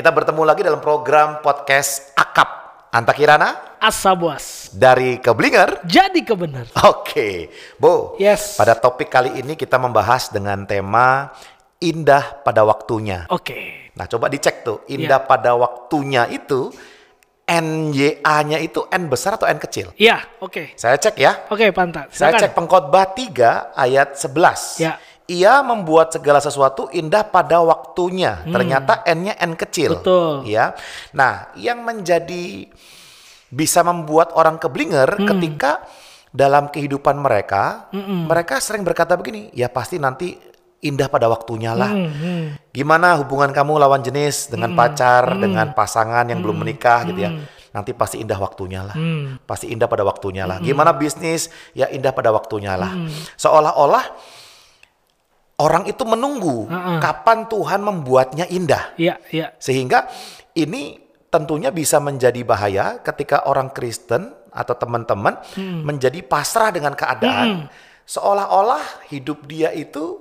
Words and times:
Ya, 0.00 0.08
kita 0.08 0.16
bertemu 0.16 0.48
lagi 0.48 0.64
dalam 0.64 0.80
program 0.80 1.44
podcast 1.44 2.16
Akap. 2.16 2.48
Anta 2.88 3.12
Kirana 3.12 3.76
Asabuas. 3.76 4.72
dari 4.72 5.20
Keblinger. 5.20 5.84
Jadi 5.84 6.24
kebenar. 6.24 6.72
Oke, 6.88 7.52
Bo. 7.76 8.16
Yes. 8.16 8.56
Pada 8.56 8.72
topik 8.80 9.12
kali 9.12 9.44
ini 9.44 9.60
kita 9.60 9.76
membahas 9.76 10.32
dengan 10.32 10.64
tema 10.64 11.28
indah 11.84 12.40
pada 12.40 12.64
waktunya. 12.64 13.28
Oke. 13.28 13.92
Nah, 13.92 14.08
coba 14.08 14.32
dicek 14.32 14.64
tuh, 14.64 14.88
indah 14.88 15.20
pada 15.20 15.52
waktunya 15.52 16.24
itu 16.32 16.72
NYA-nya 17.44 18.56
itu 18.56 18.88
N 18.88 19.04
besar 19.12 19.36
atau 19.36 19.52
N 19.52 19.60
kecil? 19.60 19.92
Ya, 20.00 20.24
oke. 20.40 20.80
Saya 20.80 20.96
cek 20.96 21.20
ya. 21.20 21.44
Oke, 21.52 21.68
pantat. 21.76 22.08
Saya 22.08 22.40
cek 22.40 22.56
pengkhotbah 22.56 23.12
3 23.12 23.76
ayat 23.76 24.16
11. 24.16 24.80
Ya. 24.80 24.96
Ia 25.30 25.62
membuat 25.62 26.10
segala 26.10 26.42
sesuatu 26.42 26.90
indah 26.90 27.22
pada 27.22 27.62
waktunya. 27.62 28.42
Ternyata 28.42 29.06
N-nya 29.06 29.38
N 29.38 29.54
kecil. 29.54 29.94
Hmm. 29.94 30.02
Betul. 30.02 30.32
Ya. 30.50 30.74
Nah, 31.14 31.54
yang 31.54 31.86
menjadi 31.86 32.66
bisa 33.46 33.86
membuat 33.86 34.34
orang 34.34 34.58
keblinger 34.58 35.06
Hmm. 35.22 35.28
ketika 35.30 35.86
dalam 36.30 36.70
kehidupan 36.70 37.18
mereka, 37.18 37.90
mereka 38.26 38.62
sering 38.62 38.86
berkata 38.86 39.18
begini, 39.18 39.50
ya 39.50 39.66
pasti 39.66 39.98
nanti 39.98 40.38
indah 40.80 41.10
pada 41.10 41.26
waktunya 41.26 41.74
lah. 41.74 41.90
Hmm, 41.90 42.54
Gimana 42.70 43.18
hubungan 43.18 43.50
kamu 43.50 43.82
lawan 43.82 44.00
jenis 44.00 44.48
dengan 44.48 44.72
pacar, 44.78 45.26
dengan 45.36 45.74
pasangan 45.74 46.24
yang 46.30 46.38
belum 46.40 46.62
menikah 46.62 47.02
gitu 47.10 47.20
ya. 47.20 47.30
Nanti 47.70 47.94
pasti 47.94 48.18
indah 48.22 48.38
waktunya 48.38 48.82
lah. 48.86 48.94
Pasti 49.46 49.70
indah 49.70 49.86
pada 49.90 50.06
waktunya 50.06 50.46
lah. 50.46 50.62
Gimana 50.62 50.94
bisnis? 50.94 51.50
Ya 51.74 51.90
indah 51.90 52.14
pada 52.14 52.30
waktunya 52.30 52.78
lah. 52.78 52.94
Seolah-olah 53.34 54.04
orang 55.60 55.84
itu 55.84 56.02
menunggu 56.02 56.64
kapan 56.98 57.44
Tuhan 57.46 57.84
membuatnya 57.84 58.48
indah. 58.48 58.96
Iya, 58.96 59.20
iya. 59.28 59.52
Sehingga 59.60 60.08
ini 60.56 60.96
tentunya 61.28 61.70
bisa 61.70 62.00
menjadi 62.00 62.40
bahaya 62.42 62.98
ketika 62.98 63.44
orang 63.44 63.70
Kristen 63.70 64.32
atau 64.50 64.74
teman-teman 64.74 65.38
Hmm. 65.54 65.86
menjadi 65.86 66.24
pasrah 66.24 66.74
dengan 66.74 66.96
keadaan. 66.96 67.70
Seolah-olah 68.02 69.06
hidup 69.06 69.46
dia 69.46 69.70
itu 69.70 70.18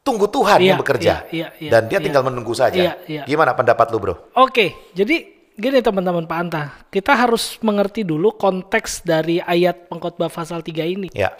tunggu 0.00 0.30
Tuhan 0.30 0.62
Iya, 0.62 0.68
yang 0.70 0.78
bekerja. 0.78 1.26
iya, 1.28 1.28
iya, 1.34 1.48
iya, 1.58 1.70
dan 1.70 1.90
dia 1.90 1.98
iya. 1.98 2.04
tinggal 2.06 2.22
menunggu 2.22 2.54
saja. 2.54 2.94
Iya. 3.04 3.26
Gimana 3.26 3.52
pendapat 3.52 3.90
lu, 3.90 3.98
Bro? 3.98 4.14
Oke, 4.38 4.72
jadi 4.94 5.26
gini 5.52 5.78
teman-teman 5.82 6.24
Pak 6.24 6.38
Anta. 6.38 6.62
Kita 6.88 7.18
harus 7.18 7.58
mengerti 7.60 8.06
dulu 8.06 8.32
konteks 8.32 9.02
dari 9.02 9.42
ayat 9.42 9.90
pengkhotbah 9.90 10.30
pasal 10.30 10.62
3 10.62 10.86
ini. 10.86 11.10
Ya. 11.12 11.34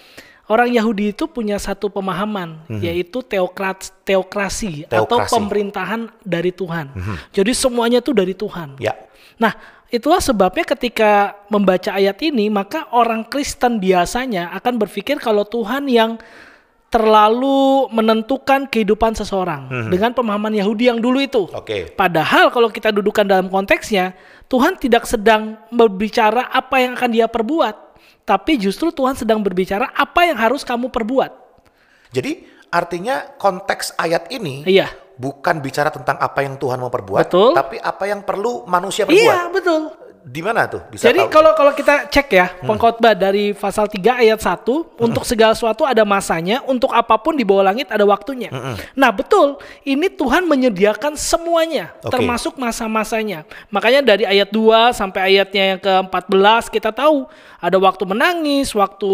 Orang 0.51 0.75
Yahudi 0.75 1.15
itu 1.15 1.31
punya 1.31 1.63
satu 1.63 1.87
pemahaman, 1.87 2.67
yaitu 2.83 3.23
teokrat, 3.23 3.95
teokrasi, 4.03 4.83
atau. 4.91 5.07
Teokrasi. 5.07 5.31
Mhm. 5.31 5.39
pemerintahan 5.39 6.01
dari 6.27 6.51
Tuhan. 6.51 6.91
Jadi 7.31 7.53
semuanya 7.55 8.03
itu 8.03 8.11
dari 8.11 8.35
Tuhan. 8.35 8.75
Ya. 8.83 8.99
Nah, 9.39 9.55
itulah 9.95 10.19
sebabnya 10.19 10.67
ketika 10.67 11.39
membaca 11.47 11.95
ayat 11.95 12.19
ini, 12.27 12.51
maka 12.51 12.91
orang 12.91 13.31
Kristen 13.31 13.79
biasanya 13.79 14.51
akan 14.59 14.75
berpikir 14.83 15.23
kalau 15.23 15.47
Tuhan 15.47 15.87
yang 15.87 16.19
terlalu 16.91 17.87
menentukan 17.95 18.67
kehidupan 18.67 19.15
seseorang 19.15 19.71
dengan 19.95 20.11
pemahaman 20.11 20.51
Yahudi 20.51 20.91
yang 20.91 20.99
dulu 20.99 21.23
itu. 21.23 21.47
Oke. 21.55 21.95
Padahal 21.95 22.51
kalau 22.51 22.67
kita 22.67 22.91
dudukan 22.91 23.23
dalam 23.23 23.47
konteksnya, 23.47 24.19
Tuhan 24.51 24.75
tidak 24.75 25.07
sedang 25.07 25.55
berbicara 25.71 26.51
apa 26.51 26.83
yang 26.83 26.99
akan 26.99 27.11
dia 27.15 27.31
perbuat, 27.31 27.90
tapi 28.23 28.57
justru 28.57 28.91
Tuhan 28.91 29.17
sedang 29.17 29.43
berbicara 29.43 29.91
apa 29.91 30.27
yang 30.29 30.39
harus 30.39 30.63
kamu 30.63 30.89
perbuat. 30.89 31.31
Jadi 32.11 32.47
artinya 32.71 33.35
konteks 33.39 33.99
ayat 33.99 34.31
ini 34.31 34.63
Iya. 34.63 34.91
bukan 35.19 35.59
bicara 35.59 35.91
tentang 35.91 36.17
apa 36.17 36.43
yang 36.43 36.55
Tuhan 36.57 36.79
mau 36.79 36.89
perbuat, 36.89 37.27
Betul. 37.27 37.53
tapi 37.53 37.77
apa 37.77 38.05
yang 38.07 38.23
perlu 38.23 38.65
manusia 38.65 39.05
perbuat. 39.05 39.21
Iya, 39.21 39.39
betul. 39.51 39.83
Di 40.21 40.45
mana 40.45 40.69
tuh? 40.69 40.85
Bisa 40.93 41.09
Jadi 41.09 41.25
tahu? 41.25 41.33
kalau 41.33 41.53
kalau 41.57 41.73
kita 41.73 42.07
cek 42.13 42.29
ya 42.29 42.47
pengkhotbah 42.61 43.17
dari 43.17 43.57
pasal 43.57 43.89
3 43.89 44.21
ayat 44.21 44.39
1 44.39 45.01
untuk 45.01 45.25
segala 45.25 45.57
sesuatu 45.57 45.89
ada 45.89 46.05
masanya, 46.05 46.61
untuk 46.69 46.93
apa 46.93 47.17
pun 47.17 47.35
di 47.35 47.43
bawah 47.43 47.65
langit 47.65 47.89
ada 47.89 48.05
waktunya. 48.05 48.53
Nah, 48.93 49.11
betul. 49.11 49.57
Ini 49.83 50.13
Tuhan 50.13 50.45
menyediakan 50.45 51.17
semuanya 51.17 51.97
Oke. 52.05 52.13
termasuk 52.15 52.61
masa-masanya. 52.61 53.49
Makanya 53.73 54.05
dari 54.05 54.29
ayat 54.29 54.53
2 54.53 54.93
sampai 54.93 55.35
ayatnya 55.35 55.77
yang 55.77 55.81
ke-14 55.81 56.69
kita 56.69 56.93
tahu 56.93 57.25
ada 57.57 57.77
waktu 57.81 58.05
menangis, 58.05 58.77
waktu 58.77 59.11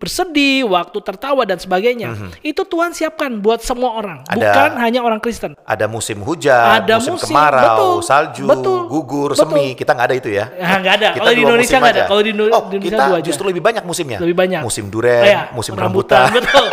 bersedih, 0.00 0.64
waktu 0.64 0.96
tertawa 0.98 1.44
dan 1.44 1.60
sebagainya. 1.60 2.16
Itu 2.40 2.64
Tuhan 2.64 2.90
siapkan 2.90 3.36
buat 3.36 3.60
semua 3.60 3.92
orang, 3.92 4.24
Ada- 4.24 4.40
bukan 4.40 4.70
hanya 4.80 5.00
orang 5.04 5.20
Kristen. 5.20 5.52
ada 5.60 5.84
musim 5.84 6.24
hujan, 6.24 6.80
Ada 6.80 6.96
musim, 6.96 7.20
musim, 7.20 7.28
kemarau, 7.28 7.60
betul, 7.60 7.92
salju, 8.00 8.44
betul, 8.48 8.78
gugur, 8.88 9.30
betul. 9.30 9.44
semi. 9.44 9.76
Kita 9.76 9.92
nggak 9.92 10.06
ada 10.08 10.16
itu 10.16 10.30
ya. 10.32 10.48
Ya, 10.50 10.80
nggak 10.80 10.94
ada. 10.96 11.08
Kalau 11.14 11.30
di 11.30 11.42
Indonesia 11.44 11.76
nggak 11.76 11.92
ada. 11.92 12.04
Kalau 12.08 12.22
di 12.24 12.30
Indo- 12.32 12.48
oh, 12.48 12.62
di 12.64 12.74
Indonesia 12.74 12.96
kita 12.96 13.04
dua 13.06 13.16
aja. 13.20 13.26
justru 13.28 13.44
lebih 13.46 13.60
banyak 13.60 13.84
musimnya. 13.84 14.18
Lebih 14.18 14.36
banyak. 14.40 14.60
Musim 14.64 14.84
duren, 14.88 15.20
Iya, 15.22 15.40
musim 15.52 15.76
rambutan. 15.76 16.32
Betul. 16.40 16.66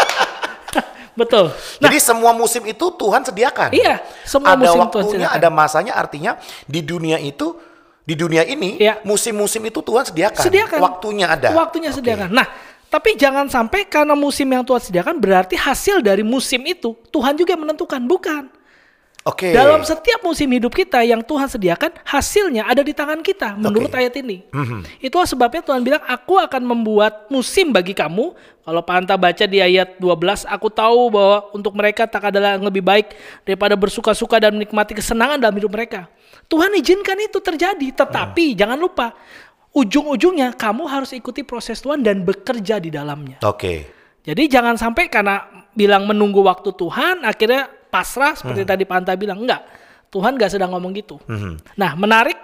betul. 1.20 1.46
Nah, 1.50 1.84
Jadi 1.84 1.98
semua 2.00 2.32
musim 2.32 2.64
itu 2.64 2.86
Tuhan 2.94 3.22
sediakan. 3.22 3.70
Iya, 3.74 4.00
semua 4.24 4.54
ada 4.54 4.62
musim 4.62 4.80
Tuhan 4.80 4.88
waktunya, 4.88 5.28
sediakan. 5.28 5.36
ada 5.36 5.50
masanya. 5.52 5.94
Artinya 5.94 6.32
di 6.64 6.80
dunia 6.80 7.18
itu, 7.18 7.58
di 8.02 8.14
dunia 8.14 8.46
ini, 8.46 8.78
Iya. 8.78 9.04
musim-musim 9.04 9.60
itu 9.62 9.82
Tuhan 9.82 10.06
sediakan. 10.06 10.40
sediakan. 10.40 10.80
Waktunya 10.80 11.26
ada. 11.28 11.52
Waktunya 11.52 11.90
Oke. 11.90 12.00
sediakan. 12.00 12.30
Nah, 12.32 12.48
tapi 12.88 13.20
jangan 13.20 13.52
sampai 13.52 13.84
karena 13.84 14.16
musim 14.16 14.48
yang 14.48 14.64
Tuhan 14.64 14.80
sediakan 14.80 15.16
berarti 15.20 15.60
hasil 15.60 16.00
dari 16.00 16.24
musim 16.24 16.64
itu 16.64 16.96
Tuhan 17.12 17.36
juga 17.36 17.60
menentukan, 17.60 18.00
bukan. 18.08 18.44
Oke. 19.28 19.52
Dalam 19.52 19.84
setiap 19.84 20.24
musim 20.24 20.48
hidup 20.48 20.72
kita 20.72 21.04
yang 21.04 21.20
Tuhan 21.20 21.52
sediakan, 21.52 22.00
hasilnya 22.08 22.64
ada 22.64 22.80
di 22.80 22.96
tangan 22.96 23.20
kita 23.20 23.60
menurut 23.60 23.92
Oke. 23.92 24.00
ayat 24.00 24.16
ini. 24.24 24.48
Itulah 25.04 25.28
sebabnya 25.28 25.60
Tuhan 25.60 25.84
bilang, 25.84 26.00
"Aku 26.08 26.40
akan 26.40 26.64
membuat 26.64 27.28
musim 27.28 27.76
bagi 27.76 27.92
kamu." 27.92 28.32
Kalau 28.64 28.82
Pak 28.84 28.96
Anta 29.04 29.20
baca 29.20 29.44
di 29.44 29.60
ayat 29.60 30.00
12, 30.00 30.48
"Aku 30.48 30.72
tahu 30.72 31.12
bahwa 31.12 31.52
untuk 31.52 31.76
mereka 31.76 32.08
tak 32.08 32.32
adalah 32.32 32.56
yang 32.56 32.64
lebih 32.64 32.80
baik 32.80 33.12
daripada 33.44 33.76
bersuka-suka 33.76 34.40
dan 34.40 34.56
menikmati 34.56 34.96
kesenangan 34.96 35.44
dalam 35.44 35.56
hidup 35.60 35.76
mereka." 35.76 36.08
Tuhan 36.48 36.72
izinkan 36.80 37.20
itu 37.20 37.44
terjadi, 37.44 37.92
tetapi 37.92 38.56
jangan 38.56 38.80
lupa 38.80 39.12
ujung-ujungnya 39.78 40.58
kamu 40.58 40.90
harus 40.90 41.14
ikuti 41.14 41.46
proses 41.46 41.78
Tuhan 41.78 42.02
dan 42.02 42.26
bekerja 42.26 42.82
di 42.82 42.90
dalamnya. 42.90 43.38
Oke. 43.46 43.86
Jadi 44.26 44.50
jangan 44.50 44.76
sampai 44.76 45.08
karena 45.08 45.46
bilang 45.78 46.10
menunggu 46.10 46.42
waktu 46.42 46.74
Tuhan 46.74 47.22
akhirnya 47.22 47.70
pasrah 47.70 48.34
seperti 48.34 48.66
tadi 48.66 48.84
Pak 48.84 48.98
Anta 49.06 49.14
bilang 49.14 49.46
enggak. 49.46 49.62
Tuhan 50.10 50.36
nggak 50.36 50.52
sedang 50.58 50.74
ngomong 50.74 50.92
gitu. 50.98 51.22
Nah 51.78 51.94
menarik 51.94 52.36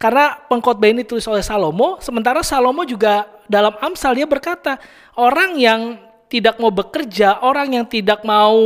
karena 0.00 0.32
pengkhotbah 0.48 0.88
ini 0.88 1.04
tulis 1.04 1.24
oleh 1.28 1.44
Salomo, 1.44 2.00
sementara 2.00 2.40
Salomo 2.40 2.82
juga 2.88 3.28
dalam 3.46 3.76
Amsal 3.78 4.16
dia 4.16 4.24
berkata 4.24 4.80
orang 5.14 5.60
yang 5.60 5.80
tidak 6.32 6.56
mau 6.56 6.72
bekerja, 6.72 7.44
orang 7.44 7.76
yang 7.76 7.84
tidak 7.84 8.24
mau 8.24 8.56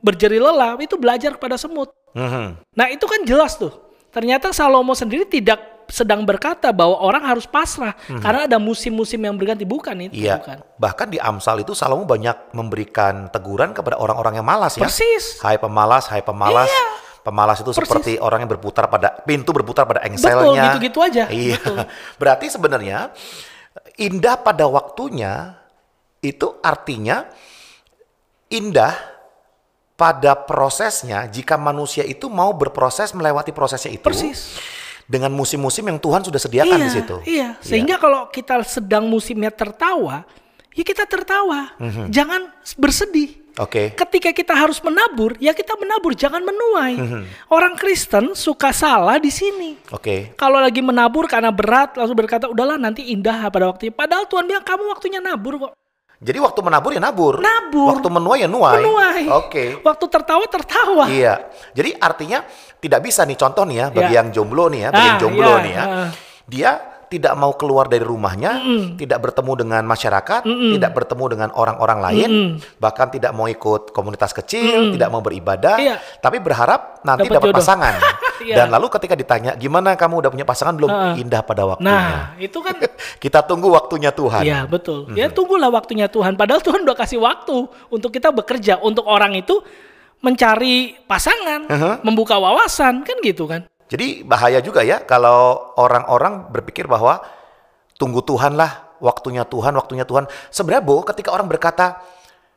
berjeri 0.00 0.40
lelah 0.40 0.74
itu 0.80 0.96
belajar 0.96 1.36
kepada 1.36 1.60
semut. 1.60 1.92
Mhm. 2.16 2.74
Nah 2.74 2.86
itu 2.90 3.04
kan 3.04 3.20
jelas 3.22 3.56
tuh. 3.56 3.72
Ternyata 4.12 4.52
Salomo 4.52 4.92
sendiri 4.92 5.24
tidak 5.24 5.71
sedang 5.88 6.22
berkata 6.22 6.70
bahwa 6.70 6.98
orang 6.98 7.24
harus 7.24 7.46
pasrah 7.46 7.94
karena 8.20 8.46
ada 8.50 8.58
musim-musim 8.58 9.18
yang 9.18 9.34
berganti 9.34 9.62
bukan 9.64 10.08
itu 10.10 10.14
Iya. 10.22 10.38
bukan. 10.42 10.56
Bahkan 10.76 11.06
di 11.08 11.18
Amsal 11.18 11.62
itu 11.62 11.72
Salomo 11.72 12.04
banyak 12.04 12.52
memberikan 12.52 13.30
teguran 13.30 13.72
kepada 13.72 13.98
orang-orang 13.98 14.38
yang 14.38 14.46
malas 14.46 14.76
ya. 14.76 14.84
Persis. 14.84 15.38
Hai 15.40 15.56
pemalas, 15.56 16.06
hai 16.10 16.20
pemalas. 16.20 16.68
Iya. 16.68 16.84
Pemalas 17.22 17.62
itu 17.62 17.70
Persis. 17.70 17.86
seperti 17.86 18.12
orang 18.18 18.42
yang 18.42 18.50
berputar 18.50 18.90
pada 18.90 19.14
pintu 19.22 19.54
berputar 19.54 19.86
pada 19.86 20.02
Betul, 20.02 20.10
engselnya. 20.18 20.62
gitu-gitu 20.74 20.98
aja. 20.98 21.24
Iya. 21.30 21.58
Betul. 21.58 21.78
Berarti 22.20 22.46
sebenarnya 22.50 22.98
indah 23.96 24.36
pada 24.38 24.66
waktunya 24.66 25.54
itu 26.18 26.58
artinya 26.62 27.26
indah 28.48 28.94
pada 29.94 30.34
prosesnya 30.34 31.30
jika 31.30 31.54
manusia 31.54 32.02
itu 32.02 32.26
mau 32.26 32.50
berproses 32.52 33.14
melewati 33.14 33.54
prosesnya 33.54 33.94
itu 33.94 34.02
Persis. 34.02 34.58
Dengan 35.12 35.28
musim-musim 35.28 35.84
yang 35.84 36.00
Tuhan 36.00 36.24
sudah 36.24 36.40
sediakan 36.40 36.78
iya, 36.80 36.86
di 36.88 36.90
situ. 36.90 37.16
Iya, 37.28 37.48
sehingga 37.60 38.00
kalau 38.00 38.32
kita 38.32 38.64
sedang 38.64 39.04
musimnya 39.04 39.52
tertawa, 39.52 40.24
ya 40.72 40.80
kita 40.80 41.04
tertawa. 41.04 41.76
Mhm. 41.76 42.08
Jangan 42.08 42.48
bersedih. 42.80 43.44
Oke. 43.60 43.92
Ketika 43.92 44.32
kita 44.32 44.56
harus 44.56 44.80
menabur, 44.80 45.36
ya 45.36 45.52
kita 45.52 45.76
menabur, 45.76 46.16
jangan 46.16 46.40
menuai. 46.40 46.96
Mhm. 46.96 47.22
Orang 47.52 47.76
Kristen 47.76 48.32
suka 48.32 48.72
salah 48.72 49.20
di 49.20 49.28
sini. 49.28 49.76
Oke. 49.92 50.32
Kalau 50.40 50.56
lagi 50.56 50.80
menabur 50.80 51.28
karena 51.28 51.52
berat, 51.52 51.92
langsung 52.00 52.16
berkata, 52.16 52.48
udahlah 52.48 52.80
nanti 52.80 53.12
indah 53.12 53.52
pada 53.52 53.68
waktunya. 53.68 53.92
Padahal 53.92 54.24
Tuhan 54.24 54.48
bilang, 54.48 54.64
kamu 54.64 54.88
waktunya 54.88 55.20
nabur 55.20 55.68
kok. 55.68 55.72
Jadi 56.22 56.38
waktu 56.38 56.60
menabur 56.62 56.94
ya 56.94 57.02
nabur. 57.02 57.42
Nabur. 57.42 57.98
Waktu 57.98 58.06
menuai 58.06 58.46
ya 58.46 58.48
nuai. 58.48 58.78
Menuai. 58.78 59.24
Oke. 59.26 59.82
Waktu 59.82 60.04
tertawa, 60.06 60.46
tertawa. 60.46 61.04
Iya. 61.10 61.50
Jadi 61.74 61.98
artinya 61.98 62.46
tidak 62.78 63.02
bisa 63.02 63.26
nih 63.26 63.34
contoh 63.34 63.66
nih 63.66 63.76
ya 63.76 63.86
bagi 63.90 64.14
Ya. 64.14 64.22
yang 64.22 64.28
jomblo 64.30 64.70
nih 64.70 64.86
ya, 64.86 64.88
bagi 64.88 65.02
yang 65.04 65.18
Ah, 65.18 65.20
jomblo 65.20 65.50
iya, 65.50 65.58
nih 65.58 65.72
ya. 65.72 65.84
ah. 65.84 66.08
Dia 66.46 66.70
tidak 67.12 67.36
mau 67.36 67.52
keluar 67.52 67.92
dari 67.92 68.00
rumahnya, 68.00 68.64
tidak 68.96 69.20
bertemu 69.20 69.52
dengan 69.68 69.84
masyarakat, 69.84 70.48
tidak 70.48 70.90
bertemu 70.96 71.24
dengan 71.28 71.48
orang-orang 71.52 71.98
lain, 72.00 72.30
bahkan 72.80 73.12
tidak 73.12 73.36
mau 73.36 73.44
ikut 73.44 73.92
komunitas 73.92 74.32
kecil, 74.32 74.96
tidak 74.96 75.12
mau 75.12 75.20
beribadah, 75.20 75.76
Iya. 75.76 76.00
tapi 76.24 76.40
berharap 76.40 77.04
nanti 77.04 77.28
Dapat 77.28 77.36
dapat 77.36 77.48
pasangan. 77.52 77.94
Iya. 78.42 78.58
Dan 78.58 78.74
lalu 78.74 78.90
ketika 78.90 79.14
ditanya, 79.14 79.54
gimana 79.54 79.94
kamu 79.94 80.18
udah 80.18 80.30
punya 80.34 80.42
pasangan 80.42 80.74
belum? 80.74 80.90
Heeh. 80.90 81.22
Indah 81.22 81.46
pada 81.46 81.62
waktunya. 81.62 81.94
Nah, 81.94 82.34
itu 82.42 82.58
kan 82.58 82.74
Kita 83.22 83.38
tunggu 83.46 83.70
waktunya 83.70 84.10
Tuhan. 84.10 84.42
Iya 84.42 84.66
betul. 84.66 85.14
Ya 85.14 85.30
tunggulah 85.30 85.70
waktunya 85.70 86.10
Tuhan. 86.10 86.34
Padahal 86.34 86.58
Tuhan 86.66 86.82
udah 86.82 86.96
kasih 86.98 87.22
waktu 87.22 87.70
untuk 87.86 88.10
kita 88.10 88.34
bekerja. 88.34 88.82
Untuk 88.82 89.06
orang 89.06 89.38
itu 89.38 89.62
mencari 90.22 90.94
pasangan, 91.06 91.66
Uh-huh. 91.66 91.94
membuka 92.06 92.38
wawasan, 92.38 93.02
kan 93.02 93.16
gitu 93.22 93.46
kan? 93.50 93.66
Jadi 93.92 94.24
bahaya 94.24 94.64
juga 94.64 94.80
ya 94.80 95.04
kalau 95.04 95.76
orang-orang 95.76 96.48
berpikir 96.48 96.88
bahwa 96.88 97.20
tunggu 98.00 98.24
Tuhan 98.24 98.56
lah, 98.56 98.96
waktunya 99.04 99.44
Tuhan, 99.44 99.76
waktunya 99.76 100.08
Tuhan. 100.08 100.24
Sebenarnya 100.48 100.80
Bo, 100.80 101.04
ketika 101.04 101.28
orang 101.28 101.44
berkata 101.44 102.00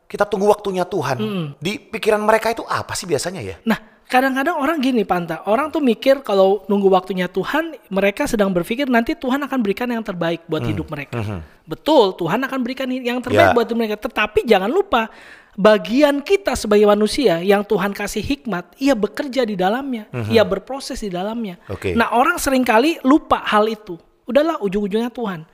kita 0.08 0.24
tunggu 0.24 0.48
waktunya 0.48 0.88
Tuhan, 0.88 1.20
di 1.60 1.76
pikiran 1.76 2.24
mereka 2.24 2.56
itu 2.56 2.64
apa 2.64 2.96
sih 2.96 3.04
biasanya 3.04 3.44
ya? 3.44 3.60
Nah, 3.68 3.76
kadang-kadang 4.08 4.56
orang 4.56 4.78
gini 4.80 5.04
Panta, 5.04 5.44
orang 5.50 5.74
tuh 5.74 5.84
mikir 5.84 6.24
kalau 6.24 6.64
nunggu 6.72 6.88
waktunya 6.88 7.28
Tuhan, 7.28 7.76
mereka 7.92 8.30
sedang 8.32 8.54
berpikir 8.56 8.88
nanti 8.88 9.18
Tuhan 9.18 9.44
akan 9.44 9.60
berikan 9.60 9.92
yang 9.92 10.06
terbaik 10.06 10.48
buat 10.48 10.64
hidup 10.64 10.88
mereka. 10.88 11.20
Betul, 11.68 12.16
Tuhan 12.16 12.40
akan 12.48 12.60
berikan 12.64 12.88
yang 12.88 13.20
terbaik 13.20 13.52
Ya. 13.52 13.56
buat 13.58 13.66
hidup 13.68 13.80
mereka. 13.82 13.98
Tetapi 14.08 14.48
jangan 14.48 14.72
lupa, 14.72 15.10
bagian 15.56 16.19
kita 16.22 16.54
sebagai 16.54 16.88
manusia 16.88 17.40
yang 17.40 17.63
Tuhan 17.63 17.96
kasih 17.96 18.22
hikmat, 18.22 18.75
ia 18.80 18.94
bekerja 18.94 19.48
di 19.48 19.56
dalamnya, 19.56 20.07
ia 20.31 20.44
berproses 20.44 21.00
di 21.02 21.10
dalamnya. 21.12 21.60
Oke. 21.72 21.96
Nah, 21.96 22.12
orang 22.16 22.40
sering 22.40 22.63
kali 22.63 23.00
lupa 23.04 23.42
hal 23.44 23.68
itu. 23.68 23.96
Udahlah, 24.25 24.57
ujung-ujungnya 24.62 25.13
Tuhan. 25.13 25.48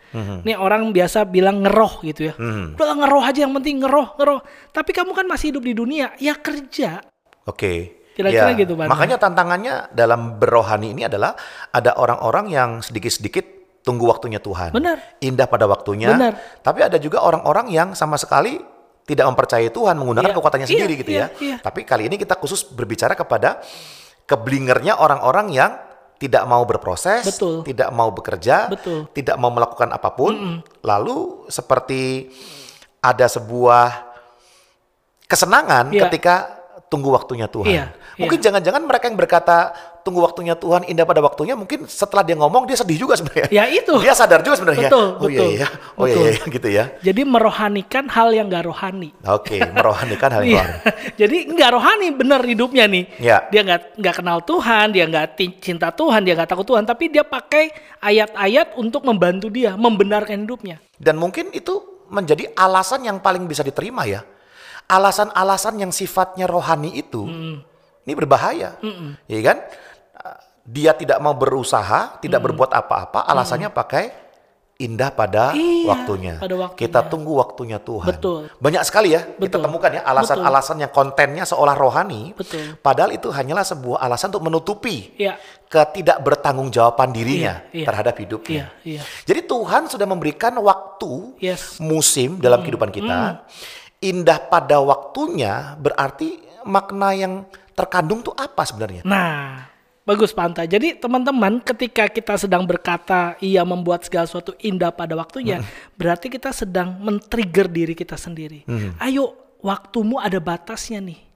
Nih 0.44 0.60
orang 0.60 0.92
biasa 0.92 1.24
bilang 1.24 1.64
ngeroh 1.64 2.04
gitu 2.04 2.32
ya. 2.32 2.34
Udahlah 2.76 2.98
ngeroh 3.06 3.24
aja 3.24 3.40
yang 3.48 3.54
penting 3.56 3.84
ngeroh, 3.84 4.18
ngeroh. 4.20 4.42
Tapi 4.74 4.92
kamu 4.92 5.12
kan 5.16 5.26
masih 5.30 5.56
hidup 5.56 5.64
di 5.64 5.74
dunia, 5.76 6.12
ya 6.20 6.36
kerja. 6.36 7.00
Oke. 7.48 8.02
Kira-kira 8.12 8.52
Ya, 8.52 8.60
gitu, 8.60 8.76
Bang. 8.76 8.92
Makanya 8.92 9.16
tantangannya 9.16 9.88
dalam 9.96 10.36
berohani 10.36 10.92
ini 10.92 11.08
adalah 11.08 11.32
ada 11.72 11.96
orang-orang 11.96 12.52
yang 12.52 12.70
sedikit-sedikit 12.84 13.62
tunggu 13.88 14.06
waktunya 14.06 14.38
Tuhan. 14.38 14.76
Benar. 14.76 15.20
Indah 15.24 15.48
pada 15.48 15.66
waktunya. 15.66 16.14
Benar. 16.14 16.38
Tapi 16.62 16.86
ada 16.86 17.00
juga 17.02 17.24
orang-orang 17.24 17.72
yang 17.72 17.96
sama 17.98 18.20
sekali 18.20 18.60
tidak 19.12 19.28
mempercayai 19.28 19.70
Tuhan 19.70 19.96
menggunakan 20.00 20.32
Iya. 20.32 20.38
kekuatannya 20.40 20.68
Iya, 20.68 20.74
sendiri 20.74 20.94
gitu 21.04 21.12
iya, 21.12 21.20
ya. 21.20 21.28
iya. 21.44 21.56
Tapi 21.60 21.84
kali 21.84 22.08
ini 22.08 22.16
kita 22.16 22.40
khusus 22.40 22.64
berbicara 22.64 23.12
kepada 23.14 23.60
keblingernya 24.24 24.96
orang-orang 24.96 25.52
yang 25.52 25.72
tidak 26.16 26.46
mau 26.46 26.62
berproses, 26.64 27.26
Betul. 27.26 27.66
tidak 27.66 27.90
mau 27.90 28.14
bekerja, 28.14 28.70
Betul. 28.70 29.10
tidak 29.12 29.36
mau 29.42 29.50
melakukan 29.50 29.90
apa 29.90 30.14
pun, 30.14 30.62
lalu 30.82 31.44
seperti 31.50 32.30
ada 33.02 33.26
sebuah 33.26 34.06
kesenangan 35.26 35.90
Iya. 35.90 36.08
ketika 36.08 36.36
tunggu 36.88 37.10
waktunya 37.10 37.48
Tuhan. 37.48 37.72
Iya, 37.72 37.86
Mungkin 38.20 38.38
jangan-jangan 38.38 38.84
mereka 38.84 39.08
yang 39.10 39.18
berkata 39.18 39.74
tunggu 40.02 40.22
waktunya 40.22 40.54
Tuhan 40.54 40.86
indah 40.86 41.06
pada 41.06 41.22
waktunya, 41.22 41.54
mungkin 41.54 41.86
setelah 41.86 42.26
dia 42.26 42.34
ngomong 42.36 42.66
dia 42.66 42.78
sedih 42.78 43.06
juga 43.06 43.18
sebenarnya. 43.18 43.50
Ya 43.50 43.66
itu. 43.70 43.94
Dia 44.02 44.14
sadar 44.14 44.42
juga 44.42 44.58
sebenarnya. 44.58 44.90
Betul, 44.90 45.08
oh 45.18 45.28
betul. 45.30 45.30
iya 45.30 45.66
iya, 45.66 45.68
oh 45.98 46.06
iya, 46.06 46.14
Betul. 46.14 46.26
iya 46.28 46.44
gitu 46.50 46.68
ya. 46.70 46.86
Jadi 47.02 47.22
merohanikan 47.24 48.06
hal 48.10 48.30
yang 48.34 48.46
gak 48.50 48.66
rohani. 48.66 49.10
Oke, 49.26 49.58
merohanikan 49.78 50.30
hal 50.34 50.42
Iya. 50.44 50.54
yang 50.58 50.70
Jadi 51.22 51.38
nggak 51.54 51.70
rohani 51.72 52.08
bener 52.12 52.42
hidupnya 52.44 52.86
nih. 52.86 53.04
Ya. 53.22 53.38
Dia 53.48 53.62
nggak 53.64 53.82
nggak 54.02 54.16
kenal 54.18 54.38
Tuhan, 54.42 54.86
dia 54.92 55.06
nggak 55.08 55.26
cinta 55.62 55.94
Tuhan, 55.94 56.22
dia 56.26 56.34
nggak 56.36 56.50
takut 56.50 56.66
Tuhan, 56.66 56.84
tapi 56.84 57.08
dia 57.08 57.22
pakai 57.22 57.70
ayat-ayat 58.02 58.76
untuk 58.76 59.06
membantu 59.06 59.48
dia 59.48 59.78
membenarkan 59.78 60.44
hidupnya. 60.44 60.82
Dan 60.98 61.18
mungkin 61.18 61.54
itu 61.54 61.80
menjadi 62.12 62.52
alasan 62.54 63.08
yang 63.08 63.24
paling 63.24 63.48
bisa 63.48 63.62
diterima 63.62 64.04
ya. 64.04 64.22
Alasan-alasan 64.86 65.80
yang 65.80 65.92
sifatnya 65.96 66.44
rohani 66.52 66.92
itu, 66.92 67.24
ini 68.04 68.12
berbahaya, 68.12 68.76
ya 69.24 69.40
kan? 69.40 69.58
Dia 70.62 70.94
tidak 70.94 71.18
mau 71.18 71.34
berusaha, 71.34 72.22
tidak 72.22 72.38
berbuat 72.46 72.70
apa-apa, 72.70 73.26
alasannya 73.26 73.74
pakai 73.74 74.22
indah 74.78 75.14
pada 75.14 75.54
Iya, 75.54 75.90
waktunya. 75.94 76.36
pada 76.42 76.56
waktunya. 76.58 76.82
Kita 76.90 77.06
tunggu 77.06 77.38
waktunya 77.38 77.78
Tuhan. 77.78 78.18
Betul. 78.18 78.50
Banyak 78.58 78.82
sekali 78.82 79.14
ya 79.14 79.22
kita 79.26 79.58
Betul. 79.58 79.62
temukan 79.70 79.90
ya 79.94 80.02
alasan-alasan 80.02 80.82
yang 80.82 80.90
kontennya 80.90 81.46
seolah 81.46 81.78
rohani, 81.78 82.34
Betul. 82.34 82.78
padahal 82.82 83.14
itu 83.14 83.30
hanyalah 83.30 83.62
sebuah 83.62 84.02
alasan 84.02 84.34
untuk 84.34 84.42
menutupi 84.50 85.14
Iya. 85.22 85.38
ketidak 85.70 86.18
bertanggungjawaban 86.26 87.14
dirinya 87.14 87.62
Iya, 87.70 87.78
iya. 87.82 87.86
terhadap 87.86 88.16
hidupnya. 88.18 88.74
Iya, 88.82 88.98
iya. 88.98 89.02
Jadi 89.26 89.42
Tuhan 89.46 89.82
sudah 89.86 90.08
memberikan 90.10 90.54
waktu 90.58 91.38
Yes. 91.38 91.78
musim 91.78 92.42
dalam 92.42 92.66
kehidupan 92.66 92.90
kita. 92.90 93.46
Indah 94.02 94.42
pada 94.50 94.82
waktunya 94.82 95.78
berarti 95.78 96.42
makna 96.66 97.14
yang 97.14 97.46
terkandung 97.78 98.26
tuh 98.26 98.34
apa 98.34 98.66
sebenarnya? 98.66 99.06
Nah, 99.06 99.71
bagus 100.12 100.36
Panta. 100.36 100.68
Jadi 100.68 101.00
teman-teman 101.00 101.64
ketika 101.64 102.12
kita 102.12 102.36
sedang 102.36 102.68
berkata 102.68 103.40
ia 103.40 103.64
membuat 103.64 104.04
segala 104.04 104.28
sesuatu 104.28 104.52
indah 104.60 104.92
pada 104.92 105.16
waktunya, 105.16 105.64
berarti 105.96 106.28
kita 106.28 106.52
sedang 106.52 107.00
men-trigger 107.00 107.72
diri 107.72 107.96
kita 107.96 108.20
sendiri. 108.20 108.68
Ayo, 109.00 109.32
waktumu 109.64 110.20
ada 110.20 110.44
batasnya 110.44 111.00
nih. 111.00 111.32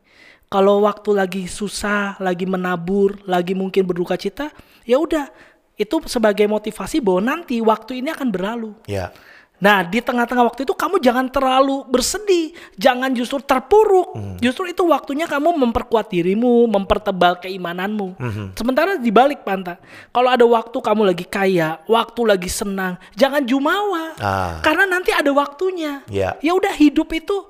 Kalau 0.46 0.86
waktu 0.86 1.10
lagi 1.16 1.44
susah, 1.50 2.22
lagi 2.22 2.46
menabur, 2.46 3.18
lagi 3.26 3.58
mungkin 3.58 3.88
berduka 3.88 4.20
cita, 4.20 4.52
ya 4.86 5.00
udah. 5.00 5.32
Itu 5.76 6.00
sebagai 6.08 6.48
motivasi 6.48 7.04
bahwa 7.04 7.36
nanti 7.36 7.60
waktu 7.60 8.00
ini 8.00 8.08
akan 8.08 8.32
berlalu. 8.32 8.72
Ya, 8.88 9.12
Nah, 9.56 9.88
di 9.88 10.04
tengah-tengah 10.04 10.44
waktu 10.52 10.68
itu 10.68 10.76
kamu 10.76 11.00
jangan 11.00 11.32
terlalu 11.32 11.88
bersedih, 11.88 12.52
jangan 12.76 13.08
justru 13.16 13.40
terpuruk. 13.40 14.12
Justru 14.44 14.68
itu 14.68 14.84
waktunya 14.84 15.24
kamu 15.26 15.56
memperkuat 15.56 16.12
dirimu, 16.12 16.68
mempertebal 16.68 17.40
keimananmu. 17.40 18.20
Sementara 18.54 19.00
di 19.00 19.10
balik 19.16 19.48
Panta, 19.48 19.80
kalau 20.12 20.28
ada 20.28 20.44
waktu 20.44 20.76
kamu 20.76 21.02
lagi 21.08 21.24
kaya, 21.24 21.80
waktu 21.88 22.22
lagi 22.28 22.52
senang, 22.52 23.00
jangan 23.16 23.48
jumawa. 23.48 24.12
Ah. 24.20 24.60
Karena 24.60 24.84
nanti 24.86 25.16
ada 25.16 25.32
waktunya. 25.32 26.04
Ya. 26.12 26.36
Ya 26.44 26.52
udah 26.52 26.76
hidup 26.76 27.08
itu 27.16 27.48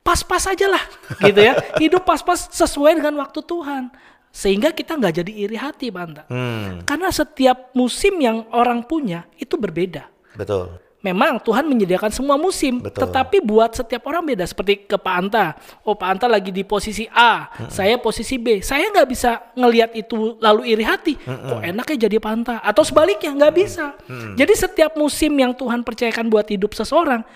pas-pas 0.00 0.42
aja 0.48 0.66
lah, 0.66 0.82
gitu 1.28 1.40
ya. 1.40 1.54
Hidup 1.78 2.02
pas-pas 2.02 2.48
sesuai 2.48 2.96
dengan 2.96 3.20
waktu 3.20 3.38
Tuhan. 3.44 3.92
Sehingga 4.32 4.72
kita 4.72 4.96
nggak 4.96 5.14
jadi 5.20 5.32
iri 5.44 5.60
hati, 5.60 5.92
Panta. 5.92 6.24
hmm, 6.32 6.88
Karena 6.88 7.12
setiap 7.12 7.76
musim 7.76 8.16
yang 8.16 8.48
orang 8.56 8.80
punya 8.88 9.28
itu 9.36 9.60
berbeda. 9.60 10.08
betul. 10.32 10.80
Memang 11.02 11.42
Tuhan 11.42 11.66
menyediakan 11.66 12.14
semua 12.14 12.38
musim, 12.38 12.78
Betul. 12.78 13.02
tetapi 13.02 13.42
buat 13.42 13.74
setiap 13.74 14.06
orang 14.06 14.22
beda. 14.22 14.46
Seperti 14.46 14.86
ke 14.86 14.94
Pak 14.94 15.14
Anta, 15.18 15.58
oh 15.82 15.98
Pak 15.98 16.08
Anta 16.14 16.26
lagi 16.30 16.54
di 16.54 16.62
posisi 16.62 17.10
A, 17.10 17.50
saya 17.66 17.98
posisi 17.98 18.38
B. 18.38 18.62
Saya 18.62 18.86
nggak 18.86 19.08
bisa 19.10 19.42
ngelihat 19.58 19.98
itu 19.98 20.38
lalu 20.38 20.70
iri 20.70 20.86
hati. 20.86 21.18
Kok 21.18 21.58
enaknya 21.58 22.06
jadi 22.06 22.16
Pak 22.22 22.32
Anta? 22.32 22.56
Atau 22.62 22.86
sebaliknya 22.86 23.34
nggak 23.34 23.54
bisa. 23.54 23.98
Jadi 24.38 24.54
setiap 24.54 24.94
musim 24.94 25.34
yang 25.34 25.50
Tuhan 25.50 25.82
percayakan 25.82 26.30
buat 26.30 26.46
hidup 26.46 26.70
seseorang, 26.70 27.26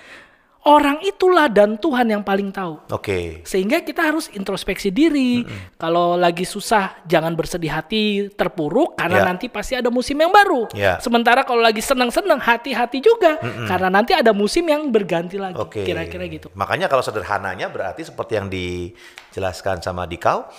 orang 0.67 0.99
itulah 1.07 1.47
dan 1.47 1.79
Tuhan 1.79 2.11
yang 2.11 2.27
paling 2.27 2.51
tahu. 2.51 2.83
Oke. 2.91 3.47
Sehingga 3.47 3.87
kita 3.87 4.03
harus 4.11 4.27
introspeksi 4.35 4.91
diri. 4.91 5.47
Kalau 5.79 6.19
lagi 6.19 6.43
susah, 6.43 7.07
jangan 7.07 7.33
bersedih 7.39 7.71
hati, 7.71 8.29
terpuruk 8.35 8.99
karena 8.99 9.23
Ya. 9.23 9.27
nanti 9.31 9.47
pasti 9.47 9.79
ada 9.79 9.89
musim 9.89 10.19
yang 10.19 10.35
baru. 10.35 10.67
Ya. 10.75 10.99
Sementara 10.99 11.47
kalau 11.47 11.63
lagi 11.63 11.79
senang-senang, 11.79 12.43
hati-hati 12.43 12.99
juga 12.99 13.39
karena 13.41 13.89
nanti 13.89 14.13
ada 14.13 14.35
musim 14.35 14.67
yang 14.67 14.91
berganti 14.91 15.39
lagi. 15.39 15.57
Oke. 15.57 15.87
Kira-kira 15.87 16.27
gitu. 16.27 16.51
Makanya 16.59 16.91
kalau 16.91 17.07
sederhananya 17.07 17.71
berarti 17.71 18.03
seperti 18.03 18.35
yang 18.35 18.51
dijelaskan 18.51 19.79
sama 19.81 20.05
Dikau, 20.11 20.51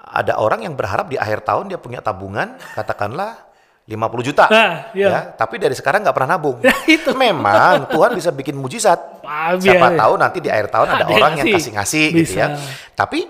ada 0.00 0.36
orang 0.36 0.68
yang 0.68 0.76
berharap 0.76 1.08
di 1.08 1.16
akhir 1.16 1.48
tahun 1.48 1.72
dia 1.72 1.80
punya 1.80 2.04
tabungan, 2.04 2.60
katakanlah 2.76 3.49
50 3.90 4.28
juta. 4.30 4.46
Nah, 4.46 4.94
iya. 4.94 5.08
ya, 5.10 5.20
tapi 5.34 5.58
dari 5.58 5.74
sekarang 5.74 6.06
nggak 6.06 6.14
pernah 6.14 6.38
nabung. 6.38 6.62
Itu. 6.86 7.10
Memang 7.18 7.90
Tuhan 7.90 8.14
bisa 8.14 8.30
bikin 8.30 8.54
mujizat. 8.54 8.98
Wah, 9.26 9.58
Siapa 9.58 9.90
biar- 9.90 9.98
tahu 9.98 10.12
nanti 10.14 10.38
di 10.38 10.46
akhir 10.46 10.70
tahun 10.70 10.86
ada 10.86 11.02
Ada 11.02 11.10
orang 11.10 11.32
yang 11.42 11.46
ngasih. 11.50 11.58
kasih-ngasih 11.58 12.04
gitu 12.14 12.32
ya. 12.38 12.46
Tapi 12.94 13.26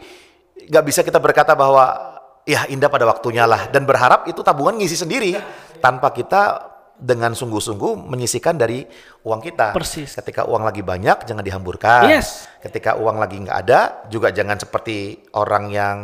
nggak 0.68 0.84
bisa 0.84 1.00
kita 1.00 1.16
berkata 1.16 1.56
bahwa 1.56 2.12
ya 2.44 2.68
indah 2.68 2.92
pada 2.92 3.08
waktunya 3.08 3.48
lah 3.48 3.72
dan 3.72 3.88
berharap 3.88 4.28
itu 4.28 4.44
tabungan 4.44 4.76
ngisi 4.76 4.96
sendiri 4.96 5.34
tanpa 5.80 6.12
kita 6.12 6.69
dengan 7.00 7.32
sungguh-sungguh 7.32 8.06
menyisikan 8.06 8.60
dari 8.60 8.84
uang 9.24 9.40
kita. 9.40 9.72
Persis. 9.72 10.12
Ketika 10.12 10.44
uang 10.44 10.62
lagi 10.62 10.84
banyak 10.84 11.24
jangan 11.24 11.40
dihamburkan. 11.40 12.06
Yes. 12.06 12.44
Ketika 12.60 13.00
uang 13.00 13.16
lagi 13.16 13.40
nggak 13.40 13.58
ada 13.66 14.04
juga 14.12 14.28
jangan 14.30 14.60
seperti 14.60 15.16
orang 15.32 15.72
yang 15.72 15.98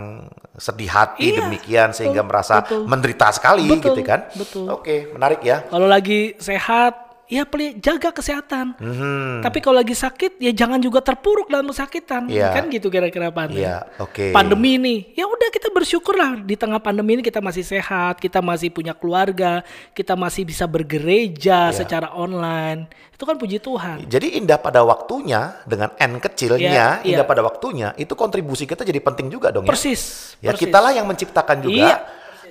sedih 0.56 0.88
hati 0.88 1.36
Iya, 1.36 1.44
demikian 1.44 1.92
sehingga 1.92 2.24
betul, 2.24 2.30
merasa 2.32 2.54
betul. 2.64 2.82
menderita 2.88 3.28
sekali 3.28 3.68
Betul, 3.68 3.92
gitu 3.92 4.02
kan. 4.02 4.20
betul. 4.32 4.66
Oke, 4.72 5.12
menarik 5.12 5.44
ya. 5.44 5.68
Kalau 5.68 5.84
lagi 5.84 6.32
sehat, 6.40 7.05
ya 7.26 7.42
peli- 7.42 7.74
jaga 7.82 8.14
kesehatan. 8.14 8.78
Mhm. 8.78 9.42
Tapi 9.42 9.58
kalau 9.58 9.82
lagi 9.82 9.94
sakit 9.94 10.38
ya 10.38 10.54
jangan 10.54 10.78
juga 10.78 11.02
terpuruk 11.02 11.50
dalam 11.50 11.66
kesakitan. 11.70 12.30
Iya. 12.30 12.54
Kan 12.54 12.70
gitu 12.70 12.86
kira-kira 12.86 13.34
Pak 13.34 13.42
Andre. 13.50 13.62
Iya, 13.62 13.76
oke. 13.98 14.30
Pandemi 14.30 14.78
ini, 14.78 14.96
ya 15.18 15.26
udah 15.26 15.48
kita 15.50 15.74
bersyukurlah 15.74 16.46
di 16.46 16.54
tengah 16.54 16.78
pandemi 16.78 17.18
ini 17.18 17.22
kita 17.26 17.42
masih 17.42 17.66
sehat, 17.66 18.22
kita 18.22 18.38
masih 18.38 18.70
punya 18.70 18.94
keluarga, 18.94 19.66
kita 19.90 20.14
masih 20.14 20.46
bisa 20.46 20.64
bergereja 20.66 21.70
Iya. 21.70 21.74
secara 21.74 22.14
online. 22.14 22.86
Itu 23.10 23.24
kan 23.24 23.40
puji 23.40 23.58
Tuhan. 23.58 24.06
Jadi 24.06 24.36
indah 24.36 24.60
pada 24.60 24.84
waktunya 24.84 25.56
dengan 25.64 25.90
N 25.96 26.20
kecilnya, 26.20 26.68
Iya, 26.70 26.88
indah 27.02 27.24
iya. 27.24 27.30
pada 27.30 27.40
waktunya, 27.40 27.96
itu 27.96 28.12
kontribusi 28.12 28.68
kita 28.68 28.84
jadi 28.84 29.00
penting 29.00 29.32
juga 29.32 29.48
dong 29.50 29.64
ya. 29.64 29.72
Persis. 29.72 30.36
Ya 30.38 30.52
persis. 30.52 30.68
kitalah 30.68 30.92
yang 30.92 31.08
menciptakan 31.08 31.64
juga. 31.64 31.74
Iya. 31.74 31.96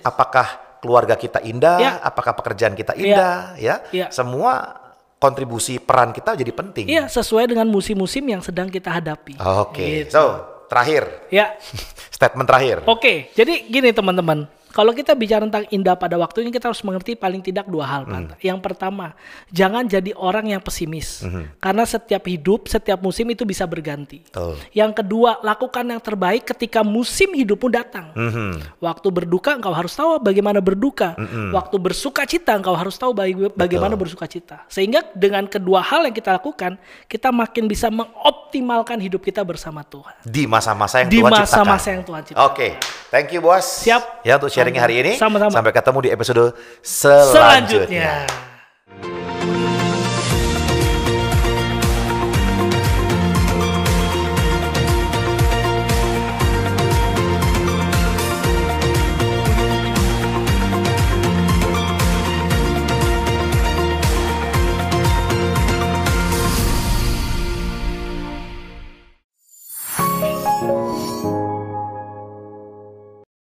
Apakah 0.01 0.64
keluarga 0.85 1.17
kita 1.17 1.41
indah, 1.41 1.81
Iya. 1.81 1.91
apakah 2.05 2.37
pekerjaan 2.37 2.77
kita 2.77 2.93
indah, 2.93 3.57
ya. 3.57 3.81
Iya. 3.89 4.13
Semua 4.13 4.85
kontribusi 5.17 5.81
peran 5.81 6.13
kita 6.13 6.37
jadi 6.37 6.53
penting. 6.53 6.85
Iya, 6.85 7.09
sesuai 7.09 7.49
dengan 7.49 7.65
musim-musim 7.65 8.21
yang 8.21 8.45
sedang 8.45 8.69
kita 8.69 8.93
hadapi. 8.93 9.41
Oke. 9.41 10.05
Gitu. 10.05 10.13
So, 10.13 10.45
terakhir, 10.69 11.09
Ya. 11.33 11.57
statement 12.15 12.45
terakhir. 12.45 12.85
Oke, 12.85 13.33
jadi 13.33 13.65
gini 13.65 13.89
teman-teman. 13.89 14.45
Kalau 14.75 14.91
kita 14.91 15.15
bicara 15.15 15.47
tentang 15.47 15.63
indah 15.71 15.95
pada 15.95 16.19
waktunya, 16.19 16.51
kita 16.51 16.67
harus 16.67 16.83
mengerti 16.83 17.15
paling 17.15 17.39
tidak 17.39 17.63
dua 17.71 17.87
hal. 17.87 18.03
Pak. 18.03 18.43
Yang 18.43 18.59
pertama, 18.59 19.15
jangan 19.47 19.87
jadi 19.87 20.11
orang 20.11 20.51
yang 20.51 20.59
pesimis. 20.59 21.23
Karena 21.63 21.87
setiap 21.87 22.27
hidup, 22.27 22.67
setiap 22.67 22.99
musim 22.99 23.23
itu 23.31 23.47
bisa 23.47 23.63
berganti. 23.63 24.19
Betul. 24.27 24.59
Yang 24.75 24.99
kedua, 24.99 25.39
lakukan 25.39 25.87
yang 25.87 26.03
terbaik 26.03 26.43
ketika 26.43 26.83
musim 26.83 27.31
hidupmu 27.31 27.71
datang. 27.71 28.11
Mhm. 28.11 28.83
Waktu 28.83 29.07
berduka, 29.15 29.55
engkau 29.55 29.71
harus 29.71 29.95
tahu 29.95 30.19
bagaimana 30.19 30.59
berduka. 30.59 31.15
Waktu 31.55 31.75
bersuka 31.79 32.27
cita, 32.27 32.59
engkau 32.59 32.75
harus 32.75 32.99
tahu 32.99 33.15
baga- 33.15 33.55
bagaimana 33.55 33.95
bersuka 33.95 34.27
cita. 34.27 34.67
Sehingga 34.67 35.07
dengan 35.15 35.47
kedua 35.47 35.79
hal 35.79 36.03
yang 36.03 36.15
kita 36.15 36.35
lakukan, 36.35 36.75
kita 37.07 37.31
makin 37.31 37.71
bisa 37.71 37.87
mengoptimalkan 37.87 38.99
hidup 38.99 39.23
kita 39.23 39.39
bersama 39.39 39.87
Tuhan. 39.87 40.19
Di 40.27 40.43
masa-masa 40.43 40.99
yang 40.99 41.07
Tuhan 41.07 41.31
ciptakan. 41.31 41.47
masa-masa 41.47 41.87
yang 41.95 42.03
Tuhan 42.03 42.21
ciptakan. 42.27 42.47
Oke, 42.51 42.67
thank 43.07 43.31
you 43.31 43.39
bos. 43.39 43.63
Siap. 43.63 44.25
Ya 44.27 44.35
untuk 44.35 44.51
sharing 44.65 44.81
hari 44.81 44.95
ini. 45.05 45.11
Sama-sama. 45.21 45.53
Sampai 45.53 45.71
ketemu 45.71 45.99
di 46.01 46.09
episode 46.09 46.43
selanjutnya. 46.81 48.25
selanjutnya. 48.25 49.24